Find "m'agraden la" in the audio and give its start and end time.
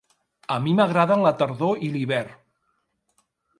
0.79-1.33